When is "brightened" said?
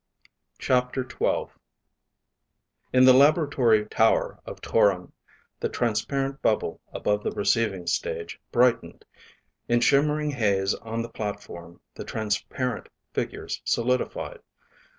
8.51-9.05